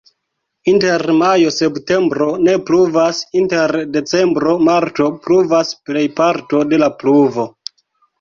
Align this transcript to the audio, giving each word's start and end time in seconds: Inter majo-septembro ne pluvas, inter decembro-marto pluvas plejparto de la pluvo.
Inter 0.71 1.01
majo-septembro 1.17 2.29
ne 2.47 2.55
pluvas, 2.69 3.19
inter 3.41 3.73
decembro-marto 3.97 5.11
pluvas 5.27 5.75
plejparto 5.91 6.63
de 6.73 6.81
la 6.85 6.89
pluvo. 7.05 7.47